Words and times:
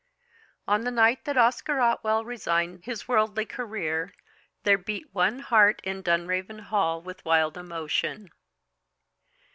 On 0.67 0.81
the 0.83 0.89
night 0.89 1.25
that 1.25 1.37
Oscar 1.37 1.79
Otwell 1.79 2.25
resigned 2.25 2.85
his 2.85 3.07
worldly 3.07 3.45
career, 3.45 4.15
there 4.63 4.79
beat 4.79 5.13
one 5.13 5.37
heart 5.41 5.79
in 5.83 6.01
Dunraven 6.01 6.59
Hall 6.61 6.99
with 7.03 7.23
wild 7.23 7.55
emotion. 7.55 8.31